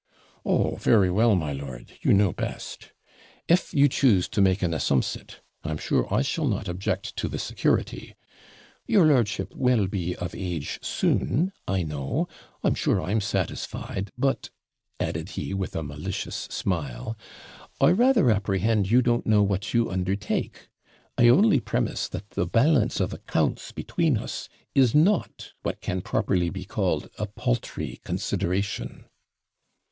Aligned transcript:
'Oh, 0.43 0.77
very 0.77 1.11
well, 1.11 1.35
my 1.35 1.53
lord; 1.53 1.91
you 2.01 2.11
know 2.11 2.33
best. 2.33 2.91
If 3.47 3.71
you 3.71 3.87
choose 3.87 4.27
to 4.29 4.41
make 4.41 4.63
an 4.63 4.71
assumpsit, 4.73 5.41
I'm 5.63 5.77
sure 5.77 6.11
I 6.11 6.23
shall 6.23 6.47
not 6.47 6.67
object 6.67 7.15
to 7.17 7.27
the 7.27 7.37
security. 7.37 8.15
Your 8.87 9.05
lordship 9.05 9.53
will 9.53 9.85
be 9.85 10.15
of 10.15 10.33
age 10.33 10.79
soon, 10.81 11.53
I 11.67 11.83
know 11.83 12.27
I'm 12.63 12.73
sure 12.73 12.99
I'm 12.99 13.21
satisfied 13.21 14.09
but,' 14.17 14.49
added 14.99 15.29
he 15.37 15.53
with 15.53 15.75
a 15.75 15.83
malicious 15.83 16.47
smile, 16.49 17.15
'I 17.79 17.91
rather 17.91 18.31
apprehend 18.31 18.89
you 18.89 19.03
don't 19.03 19.27
know 19.27 19.43
what 19.43 19.71
you 19.75 19.91
undertake; 19.91 20.67
I 21.15 21.27
only 21.27 21.59
premise 21.59 22.07
that 22.09 22.31
the 22.31 22.47
balance 22.47 22.99
of 22.99 23.13
accounts 23.13 23.71
between 23.71 24.17
us 24.17 24.49
is 24.73 24.95
not 24.95 25.53
what 25.61 25.79
can 25.79 26.01
properly 26.01 26.49
be 26.49 26.65
called 26.65 27.07
a 27.19 27.27
paltry 27.27 28.01
consideration.' 28.03 29.05